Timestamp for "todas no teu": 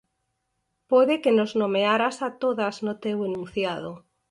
2.43-3.17